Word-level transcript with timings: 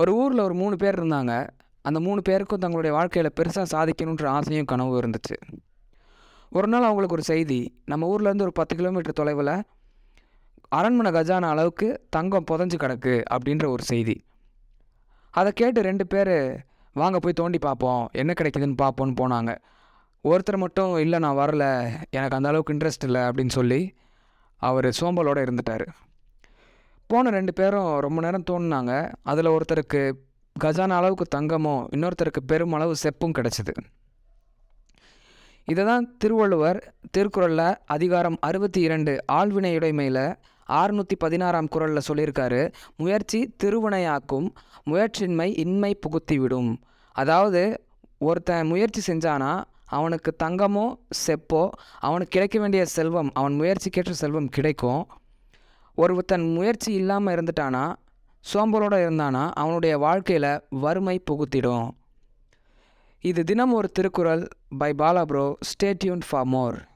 ஒரு 0.00 0.14
ஊரில் 0.14 0.38
ஒரு 0.38 0.54
மூணு 0.54 0.76
பேர் 0.76 1.04
இருந்தாங்க. 1.04 1.48
அந்த 1.82 2.00
மூணு 2.00 2.22
பேருக்கும் 2.22 2.58
தங்களுடைய 2.58 2.96
வாழ்க்கையில் 2.96 3.32
பெருசாக 3.40 3.64
சாதிக்கணுன்ற 3.70 4.26
ஆசையும் 4.26 4.64
கனவும் 4.64 5.00
இருந்துச்சு. 5.00 5.36
ஒரு 6.50 6.68
நாள் 6.68 6.82
அவங்களுக்கு 6.82 7.14
ஒரு 7.14 7.24
செய்தி. 7.24 7.82
நம்ம 7.84 8.16
ஊர்லேருந்து 8.16 8.42
ஒரு 8.42 8.52
பத்து 8.52 8.76
கிலோமீட்டர் 8.76 9.12
தொலைவில் 9.12 9.62
அரண்மனை 10.68 11.10
கஜான 11.12 11.40
அளவுக்கு 11.40 12.06
தங்கம் 12.10 12.44
புதஞ்சு 12.50 12.74
கிடக்கு 12.78 13.22
அப்படின்ற 13.34 13.66
ஒரு 13.66 13.82
செய்தி. 13.82 14.24
அதை 15.30 15.52
கேட்டு 15.52 15.82
ரெண்டு 15.82 16.06
பேர் 16.06 16.64
வாங்க 16.92 17.18
போய் 17.18 17.32
தோண்டி 17.32 17.58
பார்ப்போம். 17.58 18.08
என்ன 18.12 18.32
கிடைக்குதுன்னு 18.40 18.74
பார்ப்போன்னு 18.82 19.14
போனாங்க. 19.20 19.58
ஒருத்தர் 20.24 20.56
மட்டும் 20.56 20.96
இல்லை 20.96 21.18
நான் 21.18 21.36
வரல. 21.36 21.90
எனக்கு 22.10 22.36
அந்த 22.36 22.48
அளவுக்கு 22.48 22.72
இன்ட்ரெஸ்ட் 22.72 23.04
இல்லை. 23.04 23.20
அப்படின்னு 23.20 23.48
சொல்லி 23.48 23.94
அவர் 24.56 24.84
சோம்பலோடு 24.84 25.42
இருந்துட்டார். 25.46 25.86
போன 27.12 27.30
ரெண்டு 27.30 27.52
பேரும் 27.58 27.90
ரொம்ப 28.04 28.18
நேரம் 28.24 28.44
தோணுனாங்க. 28.50 28.92
அதில் 29.30 29.50
ஒருத்தருக்கு 29.52 30.00
கஜானா 30.56 30.96
அளவுக்கு 31.00 31.26
தங்கமும் 31.34 31.82
இன்னொருத்தருக்கு 31.94 32.40
பெருமளவு 32.50 32.94
செப்பும் 33.02 33.34
கிடச்சிது. 33.38 33.72
இதை 35.64 35.82
தான் 35.84 36.04
திருவள்ளுவர் 36.18 36.78
திருக்குறளில் 37.10 37.78
அதிகாரம் 37.94 38.36
அறுபத்தி 38.48 38.80
இரண்டு 38.80 39.12
ஆழ்வினையுடைமையில் 39.32 40.24
ஆறுநூற்றி 40.80 41.16
பதினாறாம் 41.24 41.70
குரலில் 41.74 42.06
சொல்லியிருக்காரு. 42.08 42.60
முயற்சி 42.96 43.40
திருவினையாக்கும் 43.62 44.48
முயற்சியின்மை 44.90 45.48
இன்மை 45.64 45.92
புகுத்திவிடும். 46.04 46.70
அதாவது 47.12 47.62
ஒருத்தன் 48.28 48.68
முயற்சி 48.72 49.02
செஞ்சானா 49.12 49.52
அவனுக்கு 49.98 50.30
தங்கமோ 50.44 50.86
செப்போ 51.26 51.62
அவனுக்கு 52.06 52.34
கிடைக்க 52.36 52.58
வேண்டிய 52.58 52.84
செல்வம் 52.96 53.30
அவன் 53.34 53.56
முயற்சிக்கேற்ற 53.60 54.14
செல்வம் 54.22 54.50
கிடைக்கும். 54.58 55.02
ஒருத்தன் 55.98 56.52
முயற்சி 56.52 56.92
இல்லாமல் 56.92 57.34
இருந்துட்டானா 57.34 57.94
சோம்பலோடு 58.54 58.98
இருந்தானா 59.06 59.50
அவனுடைய 59.50 59.98
வாழ்க்கையில் 59.98 60.60
வறுமை 60.68 61.22
புகுத்திடும். 61.30 61.90
இது 63.20 63.44
தினம் 63.44 63.72
ஒரு 63.72 63.88
Thirukkural. 63.88 64.48
By 64.78 64.92
Bala 64.98 65.22
bro 65.24 65.58
stay 65.70 66.18
for 66.28 66.44
more. 66.44 66.87